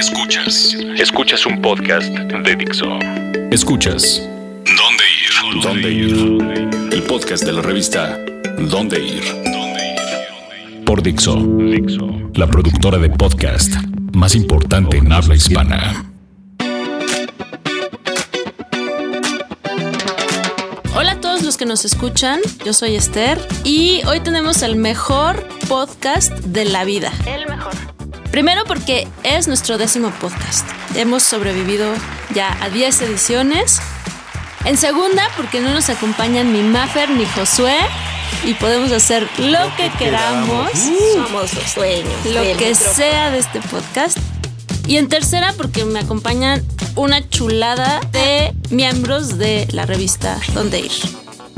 [0.00, 0.74] Escuchas.
[0.96, 2.86] Escuchas un podcast de Dixo.
[3.50, 4.26] Escuchas.
[4.64, 5.62] ¿Dónde ir?
[5.62, 6.90] ¿Dónde ir?
[6.90, 8.18] El podcast de la revista
[8.58, 9.22] ¿Dónde ir?
[10.86, 11.36] Por Dixo.
[11.36, 12.08] Dixo.
[12.32, 13.74] La productora de podcast
[14.14, 16.10] más importante en habla hispana.
[20.94, 25.46] Hola a todos los que nos escuchan, yo soy Esther y hoy tenemos el mejor
[25.68, 27.12] podcast de la vida.
[27.26, 27.74] El mejor.
[28.30, 30.66] Primero porque es nuestro décimo podcast.
[30.94, 31.92] Hemos sobrevivido
[32.34, 33.80] ya a 10 ediciones.
[34.64, 37.76] En segunda porque no nos acompañan ni Maffer ni Josué
[38.44, 40.70] y podemos hacer lo, que, queramos,
[41.14, 42.12] Somos los dueños.
[42.26, 42.94] lo que micrófono.
[42.94, 44.18] sea de este podcast.
[44.86, 46.62] Y en tercera porque me acompañan
[46.96, 50.92] una chulada de miembros de la revista Donde Ir.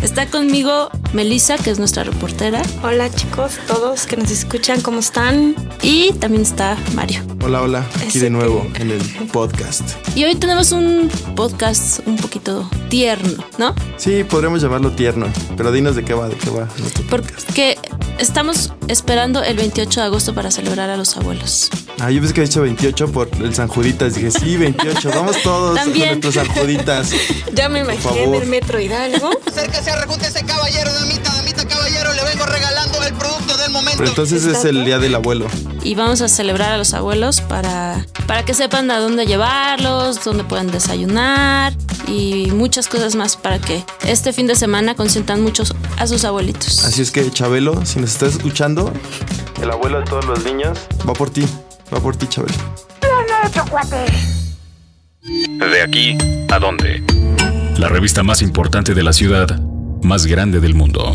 [0.02, 5.54] Está conmigo Melissa, que es nuestra reportera, Hola chicos, todos que nos escuchan, ¿cómo están?
[5.82, 7.20] y también está Mario.
[7.44, 9.00] Hola, hola, aquí Ese de nuevo que- en el
[9.32, 9.82] podcast.
[10.16, 13.74] Y hoy tenemos un podcast un poquito tierno, ¿no?
[13.96, 17.46] Sí, podríamos llamarlo tierno, pero dinos de qué va, de qué va nuestro podcast.
[17.46, 17.78] Porque
[18.18, 21.70] estamos esperando el 28 de agosto para celebrar a los abuelos.
[22.00, 24.14] Ah, yo pensé que había dicho 28 por el San Juditas.
[24.14, 26.20] Dije, sí, 28, vamos todos También.
[26.20, 27.10] con nuestros San Juditas.
[27.54, 29.30] Ya me imaginé en el metro Hidalgo.
[29.46, 32.12] Acérquese, rejúntese, caballero, damita, damita, caballero.
[32.14, 33.98] Le vengo regalando el producto del momento.
[33.98, 35.46] Pero entonces es el día del abuelo.
[35.82, 40.44] Y vamos a celebrar a los abuelos para, para que sepan a dónde llevarlos, dónde
[40.44, 41.74] pueden desayunar
[42.08, 46.84] y muchas cosas más para que este fin de semana consientan muchos a sus abuelitos.
[46.84, 48.92] Así es que, Chabelo, si nos estás escuchando,
[49.62, 50.76] el abuelo de todos los niños
[51.08, 51.46] va por ti.
[51.94, 52.52] Va por ti, Chabelo.
[55.70, 56.18] De aquí
[56.50, 57.00] a dónde.
[57.78, 59.60] La revista más importante de la ciudad,
[60.02, 61.14] más grande del mundo.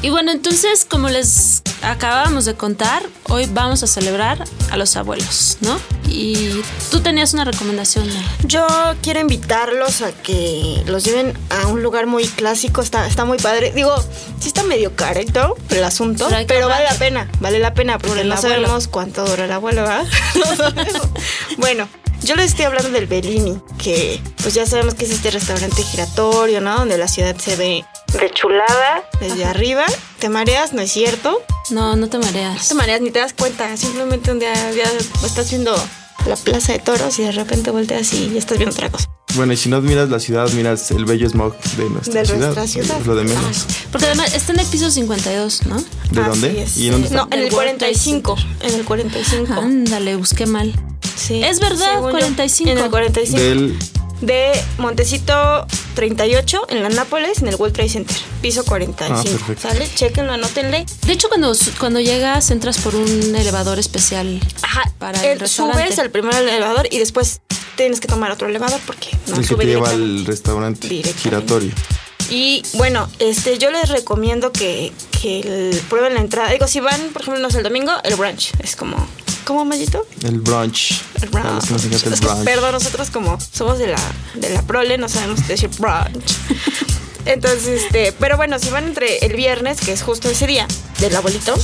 [0.00, 5.58] Y bueno, entonces, como les acabamos de contar, hoy vamos a celebrar a los abuelos,
[5.60, 5.76] ¿no?
[6.06, 8.06] Y tú tenías una recomendación.
[8.06, 8.14] ¿no?
[8.44, 8.66] Yo
[9.02, 13.72] quiero invitarlos a que los lleven a un lugar muy clásico, está, está muy padre.
[13.72, 13.94] Digo,
[14.38, 18.34] sí está medio carito el asunto, Pero vale la pena, vale la pena, porque no
[18.34, 18.54] abuelo.
[18.54, 20.06] sabemos cuánto dura el abuelo, ¿verdad?
[20.34, 21.88] No bueno,
[22.22, 26.60] yo les estoy hablando del Bellini, que pues ya sabemos que es este restaurante giratorio,
[26.60, 26.76] ¿no?
[26.78, 29.84] Donde la ciudad se ve de chulada desde arriba.
[30.18, 30.72] ¿Te mareas?
[30.72, 31.42] ¿No es cierto?
[31.70, 32.68] No, no te No mareas.
[32.68, 33.76] te mareas ni te das cuenta.
[33.76, 34.84] Simplemente un día, ya
[35.26, 35.76] estás viendo
[36.26, 39.06] la plaza de toros y de repente volteas y ya estás viendo otra cosa.
[39.34, 42.40] Bueno, y si no admiras la ciudad, miras el bello smog de nuestra De ciudad.
[42.54, 42.98] nuestra ciudad.
[43.00, 43.66] Es lo de menos.
[43.92, 45.76] Porque además está en el piso 52, ¿no?
[46.10, 46.62] ¿De Así dónde?
[46.62, 46.76] es.
[46.78, 47.18] ¿Y en dónde está?
[47.18, 48.36] No, en el Del World Trade 45.
[48.62, 49.52] En el 45.
[49.52, 50.72] Ándale, busqué mal.
[51.16, 51.42] Sí.
[51.44, 52.70] Es verdad, Según yo, 45.
[52.70, 53.38] En el 45.
[53.38, 53.78] Del.
[54.20, 58.16] De Montecito 38 en la Nápoles, en el World Trade Center.
[58.42, 59.14] Piso 45.
[59.18, 59.68] Ah, perfecto.
[59.68, 59.88] ¿Sale?
[59.94, 60.84] Chequenlo, anótenle.
[61.06, 64.90] De hecho, cuando, cuando llegas, entras por un elevador especial Ajá.
[64.98, 65.82] para el, el- restaurante.
[65.84, 67.40] subes al primer elevador y después
[67.76, 70.88] tienes que tomar otro elevador porque no el que sube te lleva al restaurante
[71.22, 71.70] giratorio.
[72.30, 74.92] Y bueno, este, yo les recomiendo que,
[75.22, 76.50] que el- prueben la entrada.
[76.50, 78.50] Digo, si van, por ejemplo, no sé, el domingo, el brunch.
[78.62, 78.96] Es como.
[79.48, 80.06] ¿Cómo, Mayito?
[80.24, 81.00] El brunch.
[81.22, 82.44] El nos encanta el brunch.
[82.44, 83.98] perdón, nosotros como somos de la,
[84.34, 86.36] de la prole, no sabemos decir brunch.
[87.24, 90.68] Entonces, este, pero bueno, si van entre el viernes, que es justo ese día
[91.00, 91.54] del abuelito,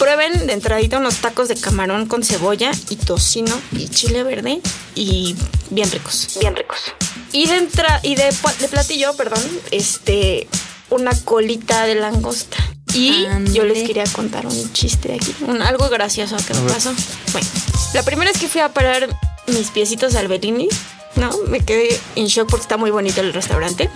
[0.00, 4.60] prueben de entradita unos tacos de camarón con cebolla y tocino y chile verde
[4.96, 5.36] y
[5.70, 6.92] bien ricos, bien ricos.
[7.30, 10.48] Y de entra y de, de platillo, perdón, este,
[10.90, 12.56] una colita de langosta.
[12.94, 16.74] Y yo les quería contar un chiste de aquí, un, algo gracioso que me ver.
[16.74, 16.92] pasó.
[17.32, 17.48] Bueno,
[17.94, 19.08] la primera vez que fui a parar
[19.46, 20.68] mis piecitos al Bellini,
[21.16, 21.30] ¿no?
[21.48, 23.90] Me quedé en shock porque está muy bonito el restaurante.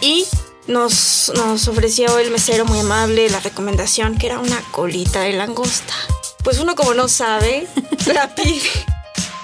[0.00, 0.26] Y
[0.66, 5.94] nos, nos ofreció el mesero muy amable la recomendación que era una colita de langosta.
[6.42, 7.66] Pues uno como no sabe,
[8.12, 8.60] la pide.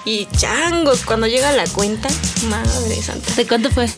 [0.05, 2.09] Y changos, cuando llega la cuenta,
[2.49, 3.33] madre santa.
[3.35, 3.89] ¿De cuánto fue?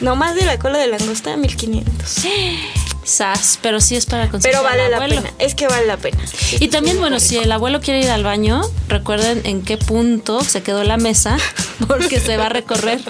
[0.00, 2.18] No más de la cola de langosta, 1500.
[3.08, 5.16] Sas, pero sí es para conseguir Pero vale al la abuelo.
[5.22, 6.18] pena, es que vale la pena.
[6.60, 10.62] Y también, bueno, si el abuelo quiere ir al baño, recuerden en qué punto se
[10.62, 11.38] quedó la mesa,
[11.88, 13.00] porque se va a recorrer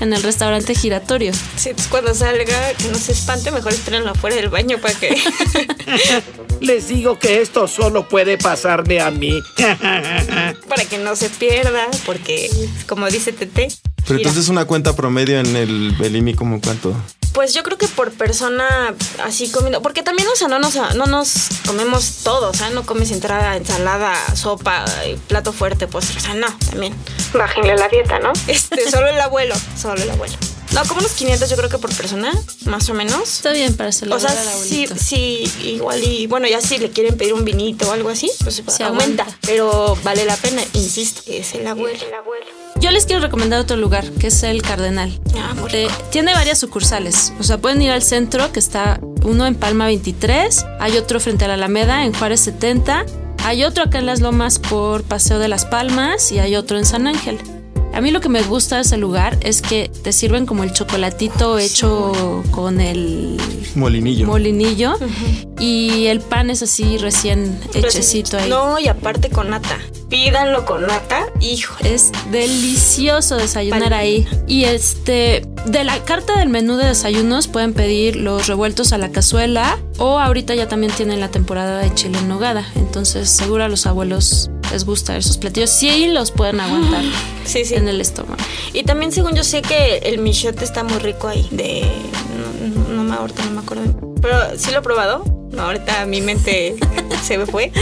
[0.00, 1.32] en el restaurante giratorio.
[1.56, 5.16] Sí, entonces cuando salga, que no se espante, mejor espérenlo afuera del baño para que.
[6.60, 9.40] Les digo que esto solo puede pasarme a mí.
[10.68, 12.50] para que no se pierda, porque
[12.86, 13.68] como dice Tete.
[14.06, 14.28] Pero gira.
[14.30, 16.94] entonces una cuenta promedio en el Belimi, ¿como cuánto?
[17.32, 18.94] Pues yo creo que por persona
[19.24, 22.84] así comiendo, porque también, o sea, no nos, no nos comemos todo, o sea, no
[22.84, 26.94] comes entrada, ensalada, sopa, y plato fuerte, pues, o sea, no, también.
[27.32, 28.32] Bájenle la dieta, ¿no?
[28.46, 30.34] Este, solo el abuelo, solo el abuelo.
[30.72, 32.32] No, como unos 500 yo creo que por persona,
[32.64, 33.22] más o menos.
[33.22, 36.90] Está bien para O celebrar sea, al sí, sí, igual y bueno, ya si le
[36.90, 39.24] quieren pedir un vinito o algo así, pues Se aumenta.
[39.24, 39.38] aguanta.
[39.42, 41.98] Pero vale la pena, insisto, es el abuelo.
[42.82, 45.16] Yo les quiero recomendar otro lugar, que es el Cardenal.
[45.36, 47.32] Ah, Eh, tiene varias sucursales.
[47.38, 51.44] O sea, pueden ir al centro, que está uno en Palma 23, hay otro frente
[51.44, 53.06] a la Alameda, en Juárez 70,
[53.44, 56.84] hay otro acá en Las Lomas por Paseo de las Palmas y hay otro en
[56.84, 57.38] San Ángel.
[57.94, 60.72] A mí lo que me gusta de ese lugar es que te sirven como el
[60.72, 63.38] chocolatito hecho con el
[63.76, 64.26] Molinillo.
[64.26, 64.94] molinillo
[65.60, 68.48] y el pan es así recién hechecito ahí.
[68.50, 69.78] No, y aparte con nata.
[70.12, 71.74] Pídanlo con nata, hijo.
[71.82, 74.28] Es delicioso desayunar ahí.
[74.46, 79.10] Y este, de la carta del menú de desayunos pueden pedir los revueltos a la
[79.10, 82.70] cazuela o ahorita ya también tienen la temporada de chile en nogada.
[82.74, 85.70] Entonces seguro a los abuelos les gusta esos platillos.
[85.70, 87.04] Sí los pueden aguantar
[87.46, 87.74] Sí, sí.
[87.76, 88.36] en el estómago.
[88.74, 91.48] Y también según yo sé que el michote está muy rico ahí.
[91.50, 91.90] De.
[92.86, 94.14] No, no me ahorita no me acuerdo.
[94.20, 95.24] Pero sí lo he probado.
[95.52, 96.76] No, ahorita mi mente
[97.22, 97.72] se me fue.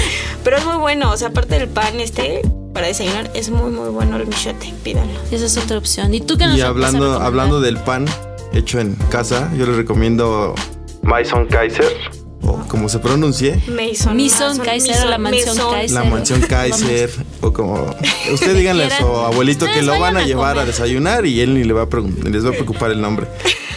[0.45, 1.11] Pero es muy bueno.
[1.13, 2.43] O sea, aparte del pan este
[2.73, 4.73] para desayunar, es muy muy bueno el michote.
[4.83, 5.19] Pídanlo.
[5.31, 6.15] Y esa es otra opción.
[6.15, 8.07] ¿Y tú qué nos Y vas a hablando, hablando del pan
[8.53, 10.55] hecho en casa, yo les recomiendo
[11.03, 11.93] Maison Kaiser,
[12.43, 14.17] o como se pronuncie, Mason.
[14.17, 15.91] Mason Kaiser o la mansión Kaiser.
[15.91, 17.11] la mansión Kaiser,
[17.41, 17.95] o como
[18.33, 20.67] usted díganle a su abuelito que lo van a a llevar a comer.
[20.69, 21.89] desayunar y él ni le va a
[22.29, 23.27] les va a preocupar el nombre.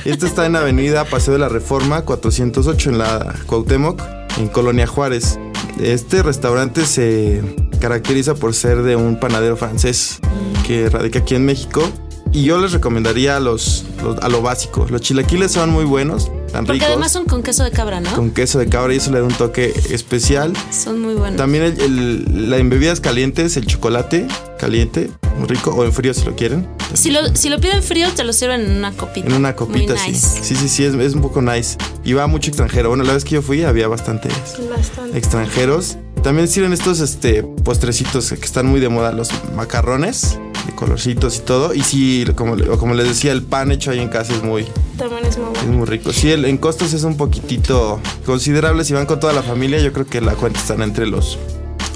[0.06, 4.02] Este está en Avenida Paseo de la Reforma 408 en la Cuauhtémoc,
[4.38, 5.40] en Colonia Juárez.
[5.80, 7.42] Este restaurante se
[7.80, 10.20] caracteriza por ser de un panadero francés
[10.66, 11.84] que radica aquí en México.
[12.32, 14.88] Y yo les recomendaría los, los- a lo básico.
[14.90, 18.16] Los chilaquiles son muy buenos, tan Porque ricos, además son con queso de cabra, ¿no?
[18.16, 20.54] con queso de cabra y eso le da un toque especial.
[20.72, 21.36] Son muy buenos.
[21.38, 24.28] También el, el- la en bebidas calientes, el chocolate
[24.58, 26.66] caliente, muy rico, o en frío si lo quieren.
[26.94, 29.28] Si lo, si lo piden frío, te lo sirven en una copita.
[29.28, 30.12] En una copita, Muy sí.
[30.12, 30.44] nice.
[30.44, 31.76] Sí, sí, sí, es, es un poco nice.
[32.06, 32.90] Y va mucho extranjero.
[32.90, 34.32] Bueno, la vez que yo fui había bastantes
[34.70, 35.18] Bastante.
[35.18, 35.98] extranjeros.
[36.22, 41.40] También sirven estos este, postrecitos que están muy de moda, los macarrones, de colorcitos y
[41.42, 41.74] todo.
[41.74, 44.66] Y sí, como, como les decía, el pan hecho ahí en casa es muy,
[44.98, 45.78] También es muy es bueno.
[45.78, 46.12] muy rico.
[46.14, 48.84] Sí, el- en costos es un poquitito considerable.
[48.86, 51.38] Si van con toda la familia, yo creo que la cuenta están entre los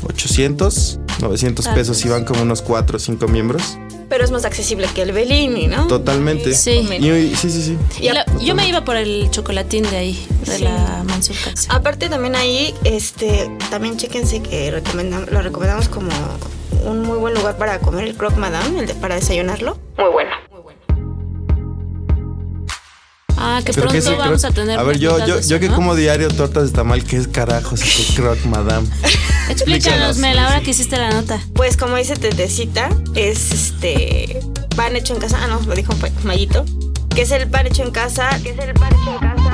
[0.07, 3.77] 800, 900 Tal pesos si van como unos 4 o 5 miembros.
[4.09, 5.87] Pero es más accesible que el Bellini, ¿no?
[5.87, 6.53] Totalmente.
[6.55, 6.87] Sí.
[6.97, 7.77] Y, y- sí, sí, sí.
[7.99, 10.63] Y lo- yo me iba por el chocolatín de ahí, de Sí.
[10.63, 11.35] la Kaiser.
[11.69, 16.09] Aparte también ahí, este, también chéquense que recomendam- lo recomendamos como
[16.87, 19.77] un muy buen lugar para comer el croque madame, el de- para desayunarlo.
[19.97, 20.31] Muy bueno.
[23.39, 24.79] Ah, que pronto que vamos croc- a tener.
[24.79, 25.75] A ver, yo, yo, eso, yo que ¿no?
[25.75, 27.81] como diario tortas de tamal, ¿qué es carajos?
[27.81, 28.87] ¿Qué croc, madame?
[29.49, 31.39] Explícanos, Mel, ahora que hiciste la nota.
[31.53, 34.39] Pues como dice Tetecita, es este
[34.75, 35.37] pan hecho en casa.
[35.43, 35.93] Ah, no, lo dijo
[36.23, 36.65] Mayito.
[37.15, 38.27] Que es el pan hecho en casa.
[38.41, 39.51] Que es el pan hecho en casa.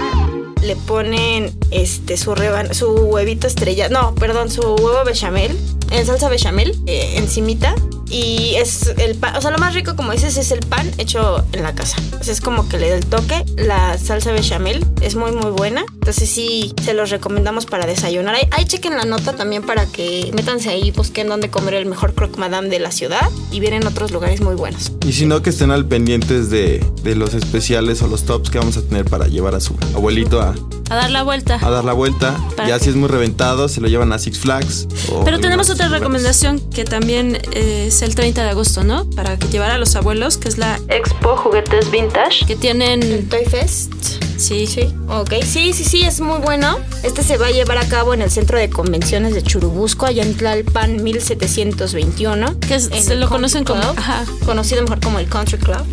[0.62, 3.90] Le ponen este su reban su huevito estrella.
[3.90, 5.58] No, perdón, su huevo bechamel.
[5.94, 7.76] En salsa bechamel, eh, encimita.
[8.10, 11.44] Y es el pan, o sea, lo más rico, como dices, es el pan hecho
[11.52, 11.98] en la casa.
[12.28, 13.46] Es como que le da el toque.
[13.58, 15.86] La salsa bechamel es muy, muy buena.
[15.94, 18.36] Entonces sí, se los recomendamos para desayunar.
[18.36, 22.14] Ahí, ahí chequen la nota también para que métanse ahí, busquen dónde comer el mejor
[22.14, 23.30] croque madame de la ciudad.
[23.52, 24.92] Y vienen otros lugares muy buenos.
[25.08, 28.58] Y si no, que estén al pendientes de, de los especiales o los tops que
[28.58, 30.56] vamos a tener para llevar a su abuelito a,
[30.94, 31.58] A dar la vuelta.
[31.60, 32.38] a dar la vuelta.
[32.68, 34.88] Ya si es muy reventado, se lo llevan a Six Flags.
[35.12, 39.10] o Pero tenemos otra recomendación que también eh, es el 30 de agosto, ¿no?
[39.10, 43.28] Para que llevar a los abuelos, que es la Expo Juguetes Vintage, que tienen...
[43.28, 44.23] Toy Fest.
[44.38, 45.34] Sí, Sí, ok.
[45.46, 46.78] Sí, sí, sí, es muy bueno.
[47.04, 50.24] Este se va a llevar a cabo en el Centro de Convenciones de Churubusco, allá
[50.24, 52.60] en Tlalpan 1721.
[52.60, 54.26] Que es- se lo conocen como- Club, ajá.
[54.46, 55.86] Conocido mejor como el Country Club.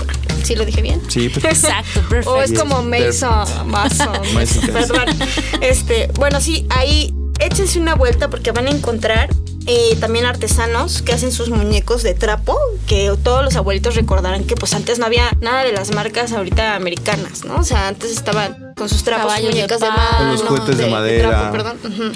[0.42, 1.00] ¿Sí lo dije bien?
[1.08, 1.48] Sí, perfecto.
[1.68, 2.30] Exacto, perfecto.
[2.34, 4.18] O es como Mason, Mason.
[4.34, 4.66] Mason.
[4.72, 5.04] Perdón.
[5.60, 9.28] Este, bueno, sí, ahí échense una vuelta porque van a encontrar
[9.72, 12.58] eh, también artesanos que hacen sus muñecos de trapo,
[12.88, 16.74] que todos los abuelitos recordarán que pues antes no había nada de las marcas ahorita
[16.74, 17.54] americanas, ¿no?
[17.54, 19.98] O sea, antes estaban con sus trapos, Caballos de muñecas de, palo.
[19.98, 21.50] mano, Con los juguetes de, madera.
[21.52, 21.68] trapo.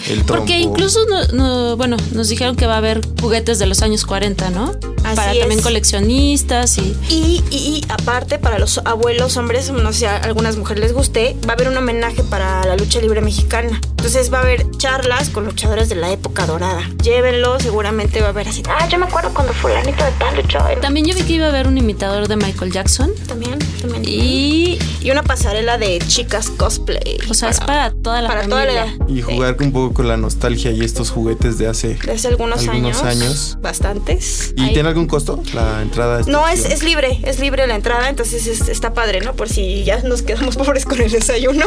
[0.09, 0.27] El trompo.
[0.27, 4.07] Porque incluso, no, no- bueno, nos dijeron que va a haber juguetes de los años
[4.07, 4.73] 40, ¿no?
[5.05, 5.41] Así Para es.
[5.41, 6.97] también coleccionistas y...
[7.11, 11.37] Y, y- y aparte, para los abuelos, hombres, no sé, a algunas mujeres les guste,
[11.47, 13.79] va a haber un homenaje para la lucha libre mexicana.
[13.91, 16.81] Entonces va a haber charlas con luchadores de la época dorada.
[17.03, 18.63] Llévenlo, seguramente va a haber así.
[18.69, 20.59] Ah, yo me acuerdo cuando fulanito de tal luchó.
[20.81, 23.11] También yo vi que iba a haber un imitador de Michael Jackson.
[23.29, 24.03] También, también.
[24.07, 24.79] Y...
[25.03, 27.19] Y una pasarela de chicas cosplay.
[27.29, 28.87] O sea, es para toda la para toda la edad.
[29.09, 31.95] Y jugar un poco con la nostalgia y estos juguetes de hace.
[31.95, 33.23] De hace algunos, Algunos años.
[33.23, 33.59] años.
[33.61, 34.55] Bastantes.
[34.57, 34.73] ¿Y Ahí.
[34.75, 36.21] tiene algún costo la entrada?
[36.27, 39.35] No, es, es libre, es libre la entrada, entonces es- está padre, ¿no?
[39.35, 41.67] Por si ya nos quedamos pobres con el desayuno.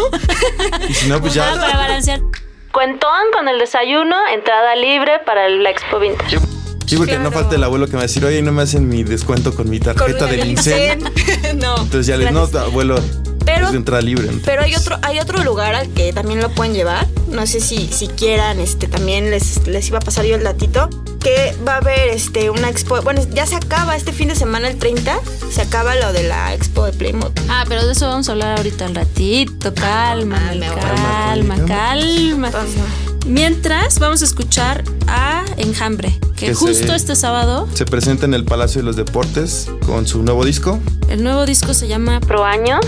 [0.89, 1.61] Y si no, pues Ah, ya.
[1.61, 2.21] para balancear.
[2.71, 6.37] Cuentón con el desayuno, entrada libre para la Expo Vintage.
[6.85, 8.87] Sí, porque no falta el abuelo que me va a decir, oye, no me hacen
[8.87, 11.03] mi descuento con mi tarjeta Con del el INSEN.
[11.57, 11.75] No.
[11.77, 12.97] Entonces ya les, no, abuelo,
[13.47, 14.27] Pero- es entrada libre.
[14.31, 14.39] ¿no?
[14.45, 17.07] Pero hay otro, hay otro lugar al que también lo pueden llevar.
[17.29, 20.89] No sé si, si quieran, este, también les, les iba a pasar yo el datito.
[21.19, 23.01] Que va a haber este una expo.
[23.01, 25.19] Bueno, ya se acaba este fin de semana, el 30.
[25.51, 27.33] Se acaba lo de la expo de Playmobil.
[27.49, 29.73] Ah, pero de eso vamos a hablar ahorita un ratito.
[29.73, 30.49] Calma, Ah,
[30.79, 32.47] calma, Calma, calma.
[32.47, 32.81] Entonces,
[33.25, 38.33] Mientras, vamos a escuchar a Enjambre, que, Que justo se- este sábado, Se presenta en
[38.33, 40.79] el Palacio de los Deportes con su nuevo disco.
[41.09, 42.79] el nuevo disco se llama Pro Año.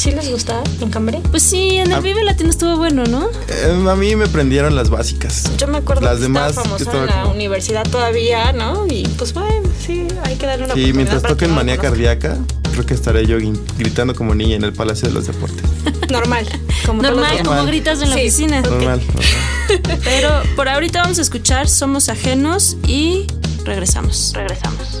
[0.00, 1.20] ¿Sí les gusta en Cambre?
[1.30, 2.00] Pues sí, en el Ah.
[2.00, 3.28] Vive Latino estuvo bueno, ¿no?
[3.48, 5.50] Eh, a mí me prendieron las básicas.
[5.58, 8.52] Yo me acuerdo Las que demás estaba que famoso estaba en la como- universidad todavía,
[8.54, 8.86] ¿no?
[8.88, 11.76] Y pues bueno, sí, hay que darle una Sí, oportunidad mientras toquen Manía.
[11.76, 12.38] Cardíaca,
[12.72, 13.36] creo que estaré yo
[13.76, 15.64] gritando como niña en el Palacio de los Deportes.
[16.10, 16.46] Normal.
[16.86, 17.66] Como Normal, como Normal.
[17.66, 18.22] gritas en la Sí.
[18.22, 18.60] oficina.
[18.62, 19.02] Normal.
[19.06, 19.24] normal.
[20.04, 23.26] Pero por ahorita vamos a escuchar Somos Ajenos y
[23.64, 24.32] regresamos.
[24.34, 25.00] Regresamos.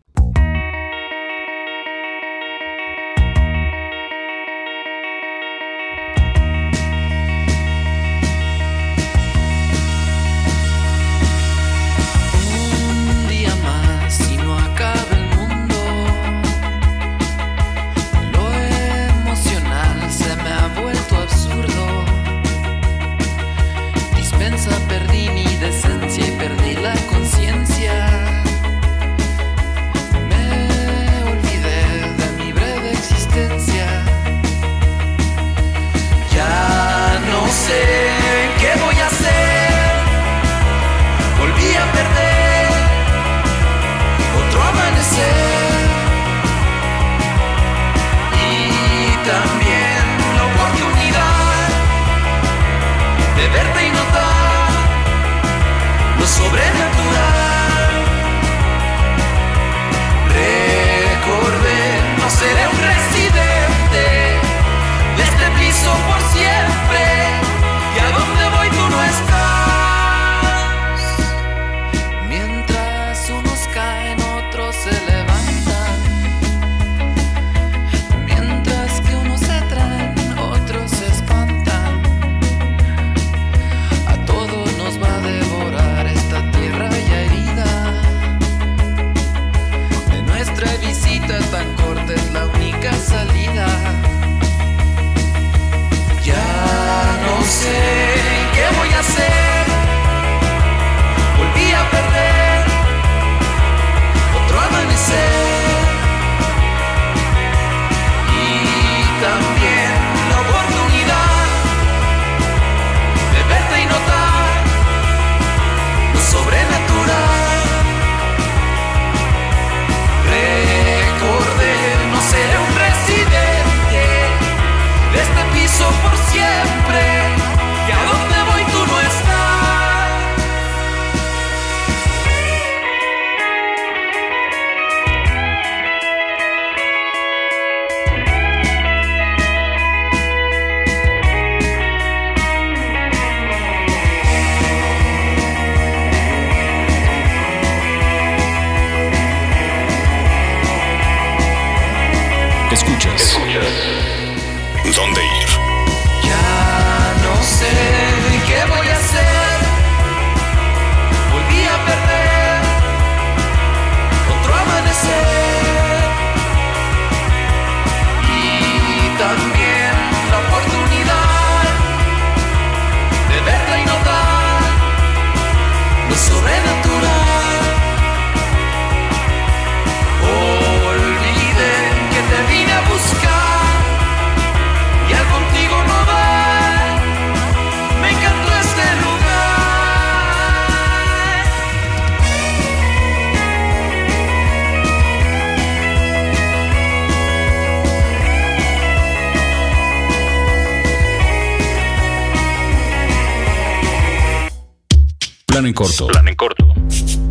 [205.81, 206.07] Corto.
[206.07, 206.73] Plan en corto.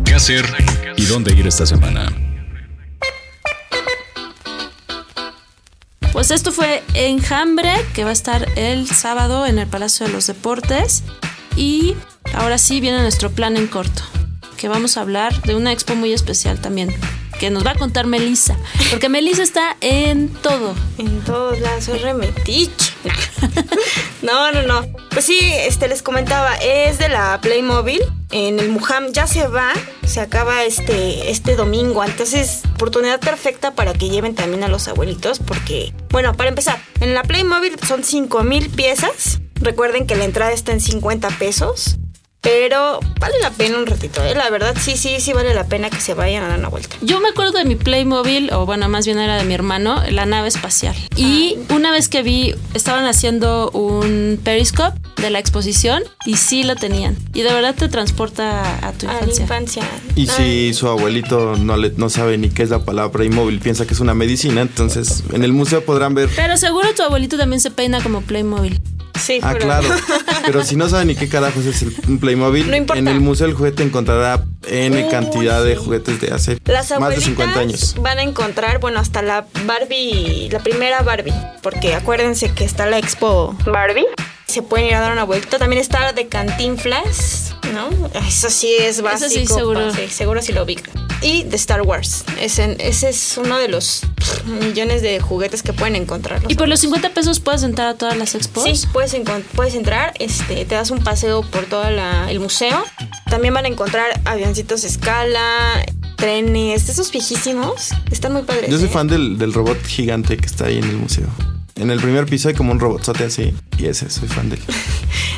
[0.03, 0.45] ¿Qué hacer
[0.97, 2.11] y dónde ir esta semana?
[6.11, 10.27] Pues esto fue Enjambre, que va a estar el sábado en el Palacio de los
[10.27, 11.03] Deportes.
[11.55, 11.95] Y
[12.33, 14.03] ahora sí viene nuestro plan en corto,
[14.57, 16.93] que vamos a hablar de una expo muy especial también,
[17.39, 18.57] que nos va a contar Melissa,
[18.89, 20.75] porque Melissa está en todo.
[20.97, 22.93] En todos lados, soy remetich.
[24.21, 25.00] No, no, no.
[25.11, 28.01] Pues sí, este les comentaba, es de la Playmobil.
[28.31, 29.73] En el Muham ya se va,
[30.05, 32.01] se acaba este, este domingo.
[32.01, 35.39] Entonces, oportunidad perfecta para que lleven también a los abuelitos.
[35.39, 39.41] Porque, bueno, para empezar, en la Playmobil son 5 mil piezas.
[39.55, 41.97] Recuerden que la entrada está en 50 pesos.
[42.41, 44.33] Pero vale la pena un ratito, ¿eh?
[44.33, 46.95] La verdad, sí, sí, sí vale la pena que se vayan a dar una vuelta.
[47.01, 50.25] Yo me acuerdo de mi Playmobil, o bueno, más bien era de mi hermano, la
[50.25, 50.95] nave espacial.
[51.15, 56.75] Y una vez que vi, estaban haciendo un periscope de la exposición y sí lo
[56.75, 57.15] tenían.
[57.35, 59.43] Y de verdad te transporta a tu A la infancia.
[59.43, 59.83] infancia.
[60.15, 63.85] Y si su abuelito no, le, no sabe ni qué es la palabra Playmobil, piensa
[63.85, 66.27] que es una medicina, entonces en el museo podrán ver.
[66.35, 68.81] Pero seguro tu abuelito también se peina como Playmobil.
[69.21, 69.87] Sí, Ah, claro.
[70.45, 72.99] Pero si no sabe ni qué carajos es el, un Playmobil, No importa.
[72.99, 76.89] en el Museo del Juguete encontrará N Uy, cantidad de juguetes de hace Las más
[76.89, 77.95] de abuelitas 50 años.
[77.99, 82.97] van a encontrar, bueno, hasta la Barbie, la primera Barbie, porque acuérdense que está la
[82.97, 84.05] expo Barbie.
[84.51, 85.57] Se pueden ir a dar una vuelta.
[85.57, 87.89] También está la de Cantinflas, ¿no?
[88.27, 89.29] Eso sí es básico.
[89.29, 89.93] sí, seguro.
[89.93, 90.93] sí, seguro sí lo ubican.
[91.21, 92.25] Y de Star Wars.
[92.37, 94.01] Ese, ese es uno de los
[94.45, 96.41] millones de juguetes que pueden encontrar.
[96.49, 98.65] ¿Y por los 50 pesos puedes entrar a todas las expos?
[98.65, 99.15] Sí, puedes,
[99.55, 102.83] puedes entrar, este, te das un paseo por todo el museo.
[103.29, 105.85] También van a encontrar avioncitos de escala,
[106.17, 107.91] trenes, esos viejísimos.
[108.11, 108.69] Están muy padres.
[108.69, 108.91] Yo soy ¿eh?
[108.91, 111.29] fan del, del robot gigante que está ahí en el museo.
[111.81, 113.55] En el primer piso hay como un robotzote así.
[113.79, 114.61] Y ese, soy fan de él.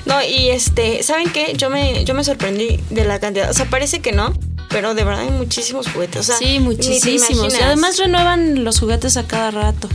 [0.06, 1.54] No, y este, ¿saben qué?
[1.56, 3.50] Yo me, yo me sorprendí de la cantidad.
[3.50, 4.34] O sea, parece que no,
[4.68, 6.18] pero de verdad hay muchísimos juguetes.
[6.20, 7.54] O sea, Sí, muchísimos.
[7.58, 9.88] Y además renuevan los juguetes a cada rato.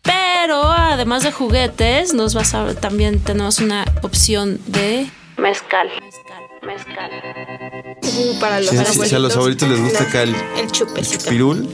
[0.00, 5.90] Pero además de juguetes, nos vas a también tenemos una opción de mezcal.
[6.00, 7.10] Mezcal, mezcal.
[8.02, 11.28] Uh, para los Sí, sí, sí, a los abuelitos les gusta acá el- el chupecito.
[11.30, 11.68] Pirul.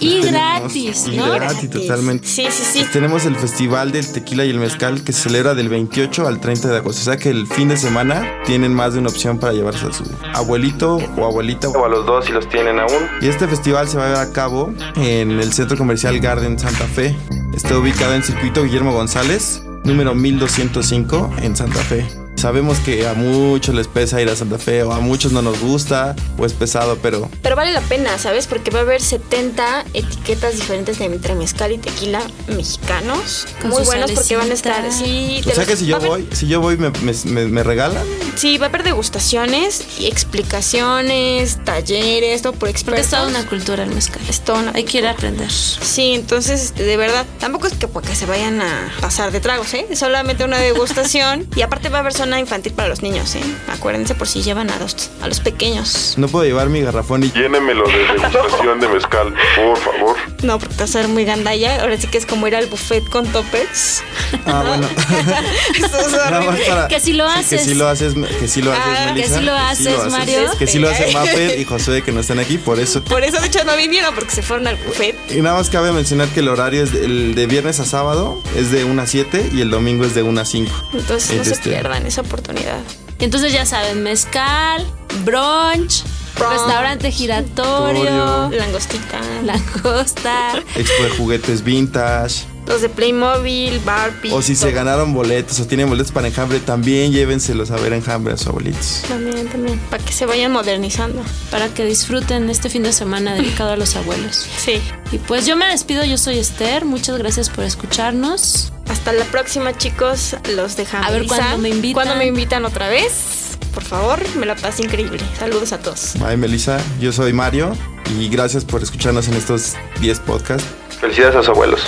[0.00, 1.30] Y Tenemos- gratis, y ¿no?
[1.32, 2.26] gratis, totalmente.
[2.26, 2.78] Sí, sí, sí.
[2.80, 6.40] Pues tenemos el Festival del Tequila y el Mezcal que se celebra del 28 al
[6.40, 7.00] 30 de agosto.
[7.00, 9.92] O sea que el fin de semana tienen más de una opción para llevarse a
[9.92, 13.08] su abuelito o abuelita o a los dos si los tienen aún.
[13.22, 16.84] Y este festival se va a llevar a cabo en el Centro Comercial Garden Santa
[16.86, 17.14] Fe.
[17.54, 22.06] Está ubicado en Circuito Guillermo González, número 1205 en Santa Fe.
[22.46, 25.58] Sabemos que a muchos les pesa ir a Santa Fe o a muchos no nos
[25.58, 28.46] gusta o es pesado, pero Pero vale la pena, ¿sabes?
[28.46, 33.48] Porque va a haber 70 etiquetas diferentes de entre mezcal y tequila mexicanos.
[33.60, 34.76] Con muy buenos porque van a estar.
[34.76, 35.04] salecita.
[35.04, 37.46] Sí, o sea los- que si yo haber- voy, si yo voy me, me, me-
[37.46, 38.04] me regalan.
[38.36, 43.04] Sí, va a haber degustaciones y explicaciones, talleres, todo por Porque expertos.
[43.06, 44.22] es toda una cultura el mezcal.
[44.28, 45.50] Es toda una Hay que ir a aprender.
[45.50, 49.74] Sí, entonces, este, de verdad, tampoco es que, porque se vayan a pasar de tragos,
[49.74, 49.88] ¿eh?
[49.96, 51.48] Solamente una degustación.
[51.56, 53.40] y aparte va a haber zona infantil para los niños, ¿eh?
[53.68, 56.14] Acuérdense por si llevan a los, a los pequeños.
[56.18, 60.16] No puedo llevar mi garrafón y Llénemelo de degustación de mezcal, por favor.
[60.42, 61.80] No, porque te vas a ver muy gandalla.
[61.80, 64.02] Ahora sí que es como ir al buffet con topes.
[64.44, 64.86] Ah, bueno.
[65.76, 66.66] Eso es Nada más horrible.
[66.68, 67.60] para- Que si lo Sí, haces.
[67.62, 70.40] Que si lo haces, que si lo haces, Ah, que Melissa, si lo haces, Mario.
[70.58, 73.02] Que si lo hace Maffer y Josué que no están aquí, por eso.
[73.02, 75.16] Por eso, de hecho, no vinieron porque se fueron al buffet.
[75.30, 78.40] Y nada más cabe mencionar que el horario es de, el de viernes a sábado
[78.56, 80.70] es de 1 a 7 y el domingo es de 1 a 5.
[80.92, 82.80] Entonces, no se este- pierdan esa oportunidad.
[83.18, 84.86] Entonces ya saben, mezcal,
[85.24, 86.02] brunch,
[86.34, 86.50] Brunch.
[86.50, 88.50] restaurante giratorio.
[88.50, 89.20] Langostita.
[89.44, 90.62] langosta.
[90.76, 92.44] Expo de juguetes vintage.
[92.66, 94.32] Los de Playmobil, Barbie.
[94.32, 98.34] O si se ganaron boletos o tienen boletos para enjambre, también llévenselos a ver enjambre
[98.34, 99.02] a sus abuelitos.
[99.06, 99.78] También, también.
[99.88, 101.22] Para que se vayan modernizando.
[101.50, 104.46] Para que disfruten este fin de semana dedicado a los abuelos.
[104.58, 104.80] Sí.
[105.12, 108.72] Y pues yo me despido, yo soy Esther, muchas gracias por escucharnos.
[108.88, 110.36] Hasta la próxima, chicos.
[110.54, 111.08] Los dejamos.
[111.08, 111.94] A ver cuándo me invitan.
[111.94, 113.58] ¿Cuándo me invitan otra vez?
[113.74, 115.20] Por favor, me la pasé increíble.
[115.38, 116.14] Saludos a todos.
[116.18, 116.78] Bye, Melissa.
[116.98, 117.76] Yo soy Mario
[118.18, 120.66] y gracias por escucharnos en estos 10 podcasts.
[121.00, 121.84] Felicidades a sus abuelos.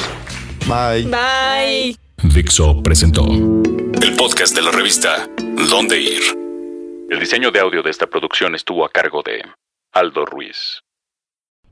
[0.66, 1.04] Bye.
[1.04, 1.96] Bye.
[2.34, 3.24] Dixo presentó
[4.02, 5.28] el podcast de la revista
[5.70, 6.22] Dónde Ir.
[7.10, 9.42] El diseño de audio de esta producción estuvo a cargo de
[9.92, 10.82] Aldo Ruiz.